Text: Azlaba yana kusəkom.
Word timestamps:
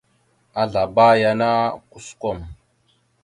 Azlaba 0.61 1.07
yana 1.23 1.49
kusəkom. 1.89 2.39